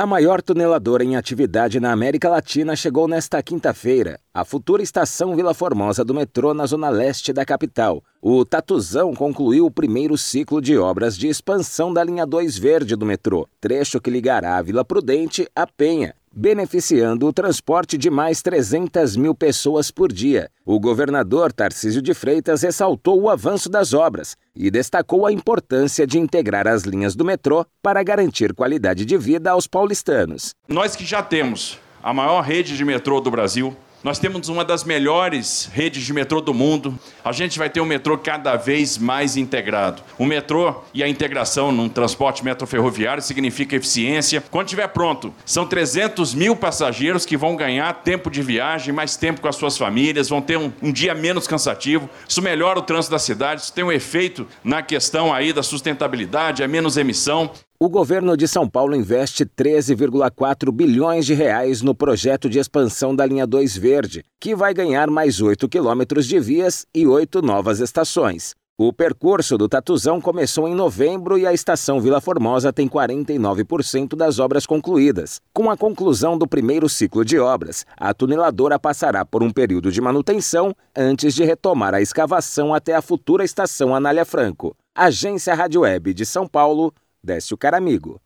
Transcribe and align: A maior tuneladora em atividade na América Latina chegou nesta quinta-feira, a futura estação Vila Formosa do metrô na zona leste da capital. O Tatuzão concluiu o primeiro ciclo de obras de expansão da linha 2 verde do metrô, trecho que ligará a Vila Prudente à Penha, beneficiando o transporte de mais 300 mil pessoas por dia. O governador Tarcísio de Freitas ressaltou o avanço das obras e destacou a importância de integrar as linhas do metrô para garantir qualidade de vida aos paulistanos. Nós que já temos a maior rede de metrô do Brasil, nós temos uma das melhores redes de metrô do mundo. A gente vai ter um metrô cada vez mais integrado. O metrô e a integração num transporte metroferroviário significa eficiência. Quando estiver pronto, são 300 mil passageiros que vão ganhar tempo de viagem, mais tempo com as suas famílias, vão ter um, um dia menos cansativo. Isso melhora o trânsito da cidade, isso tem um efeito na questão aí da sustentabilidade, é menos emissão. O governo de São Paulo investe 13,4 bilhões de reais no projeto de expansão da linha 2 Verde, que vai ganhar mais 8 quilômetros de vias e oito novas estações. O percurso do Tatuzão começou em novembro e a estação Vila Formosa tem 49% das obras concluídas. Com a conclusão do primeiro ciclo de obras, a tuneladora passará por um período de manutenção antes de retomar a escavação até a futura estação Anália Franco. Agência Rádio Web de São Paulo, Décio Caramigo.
A 0.00 0.06
maior 0.06 0.40
tuneladora 0.40 1.04
em 1.04 1.14
atividade 1.14 1.78
na 1.78 1.92
América 1.92 2.26
Latina 2.30 2.74
chegou 2.74 3.06
nesta 3.06 3.42
quinta-feira, 3.42 4.18
a 4.32 4.46
futura 4.46 4.82
estação 4.82 5.36
Vila 5.36 5.52
Formosa 5.52 6.02
do 6.02 6.14
metrô 6.14 6.54
na 6.54 6.64
zona 6.64 6.88
leste 6.88 7.34
da 7.34 7.44
capital. 7.44 8.02
O 8.18 8.42
Tatuzão 8.42 9.12
concluiu 9.12 9.66
o 9.66 9.70
primeiro 9.70 10.16
ciclo 10.16 10.58
de 10.62 10.78
obras 10.78 11.18
de 11.18 11.28
expansão 11.28 11.92
da 11.92 12.02
linha 12.02 12.24
2 12.24 12.56
verde 12.56 12.96
do 12.96 13.04
metrô, 13.04 13.46
trecho 13.60 14.00
que 14.00 14.08
ligará 14.08 14.56
a 14.56 14.62
Vila 14.62 14.86
Prudente 14.86 15.46
à 15.54 15.66
Penha, 15.66 16.14
beneficiando 16.34 17.26
o 17.26 17.32
transporte 17.32 17.98
de 17.98 18.08
mais 18.08 18.40
300 18.40 19.16
mil 19.16 19.34
pessoas 19.34 19.90
por 19.90 20.12
dia. 20.12 20.50
O 20.64 20.78
governador 20.78 21.52
Tarcísio 21.52 22.00
de 22.00 22.14
Freitas 22.14 22.62
ressaltou 22.62 23.20
o 23.20 23.28
avanço 23.28 23.68
das 23.68 23.92
obras 23.92 24.36
e 24.54 24.70
destacou 24.70 25.26
a 25.26 25.32
importância 25.32 26.06
de 26.06 26.18
integrar 26.18 26.66
as 26.66 26.84
linhas 26.84 27.14
do 27.16 27.24
metrô 27.24 27.66
para 27.82 28.02
garantir 28.02 28.54
qualidade 28.54 29.04
de 29.04 29.18
vida 29.18 29.50
aos 29.50 29.66
paulistanos. 29.66 30.54
Nós 30.68 30.94
que 30.94 31.04
já 31.04 31.22
temos 31.22 31.78
a 32.02 32.14
maior 32.14 32.40
rede 32.42 32.76
de 32.76 32.84
metrô 32.84 33.20
do 33.20 33.30
Brasil, 33.30 33.76
nós 34.02 34.18
temos 34.18 34.48
uma 34.48 34.64
das 34.64 34.82
melhores 34.82 35.68
redes 35.72 36.02
de 36.04 36.12
metrô 36.12 36.40
do 36.40 36.54
mundo. 36.54 36.98
A 37.22 37.32
gente 37.32 37.58
vai 37.58 37.68
ter 37.68 37.80
um 37.80 37.84
metrô 37.84 38.16
cada 38.16 38.56
vez 38.56 38.96
mais 38.96 39.36
integrado. 39.36 40.02
O 40.18 40.24
metrô 40.24 40.82
e 40.94 41.02
a 41.02 41.08
integração 41.08 41.70
num 41.70 41.88
transporte 41.88 42.42
metroferroviário 42.42 43.22
significa 43.22 43.76
eficiência. 43.76 44.42
Quando 44.50 44.68
estiver 44.68 44.88
pronto, 44.88 45.34
são 45.44 45.66
300 45.66 46.34
mil 46.34 46.56
passageiros 46.56 47.26
que 47.26 47.36
vão 47.36 47.54
ganhar 47.54 47.92
tempo 48.02 48.30
de 48.30 48.40
viagem, 48.40 48.94
mais 48.94 49.16
tempo 49.16 49.42
com 49.42 49.48
as 49.48 49.56
suas 49.56 49.76
famílias, 49.76 50.30
vão 50.30 50.40
ter 50.40 50.56
um, 50.56 50.72
um 50.82 50.90
dia 50.90 51.14
menos 51.14 51.46
cansativo. 51.46 52.08
Isso 52.26 52.40
melhora 52.40 52.78
o 52.78 52.82
trânsito 52.82 53.12
da 53.12 53.18
cidade, 53.18 53.62
isso 53.62 53.72
tem 53.72 53.84
um 53.84 53.92
efeito 53.92 54.48
na 54.64 54.82
questão 54.82 55.32
aí 55.32 55.52
da 55.52 55.62
sustentabilidade, 55.62 56.62
é 56.62 56.68
menos 56.68 56.96
emissão. 56.96 57.50
O 57.82 57.88
governo 57.88 58.36
de 58.36 58.46
São 58.46 58.68
Paulo 58.68 58.94
investe 58.94 59.46
13,4 59.46 60.70
bilhões 60.70 61.24
de 61.24 61.32
reais 61.32 61.80
no 61.80 61.94
projeto 61.94 62.46
de 62.46 62.58
expansão 62.58 63.16
da 63.16 63.24
linha 63.24 63.46
2 63.46 63.74
Verde, 63.78 64.22
que 64.38 64.54
vai 64.54 64.74
ganhar 64.74 65.08
mais 65.08 65.40
8 65.40 65.66
quilômetros 65.66 66.26
de 66.26 66.38
vias 66.38 66.84
e 66.94 67.06
oito 67.06 67.40
novas 67.40 67.80
estações. 67.80 68.54
O 68.76 68.92
percurso 68.92 69.56
do 69.56 69.66
Tatuzão 69.66 70.20
começou 70.20 70.68
em 70.68 70.74
novembro 70.74 71.38
e 71.38 71.46
a 71.46 71.54
estação 71.54 72.02
Vila 72.02 72.20
Formosa 72.20 72.70
tem 72.70 72.86
49% 72.86 74.14
das 74.14 74.38
obras 74.38 74.66
concluídas. 74.66 75.40
Com 75.50 75.70
a 75.70 75.76
conclusão 75.76 76.36
do 76.36 76.46
primeiro 76.46 76.86
ciclo 76.86 77.24
de 77.24 77.38
obras, 77.38 77.86
a 77.96 78.12
tuneladora 78.12 78.78
passará 78.78 79.24
por 79.24 79.42
um 79.42 79.50
período 79.50 79.90
de 79.90 80.02
manutenção 80.02 80.74
antes 80.94 81.34
de 81.34 81.44
retomar 81.44 81.94
a 81.94 82.02
escavação 82.02 82.74
até 82.74 82.94
a 82.94 83.00
futura 83.00 83.42
estação 83.42 83.94
Anália 83.94 84.26
Franco. 84.26 84.76
Agência 84.94 85.54
Rádio 85.54 85.80
Web 85.80 86.12
de 86.12 86.26
São 86.26 86.46
Paulo, 86.46 86.92
Décio 87.22 87.56
Caramigo. 87.58 88.22